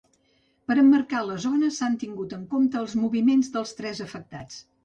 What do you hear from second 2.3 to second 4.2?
en compte els moviments dels tres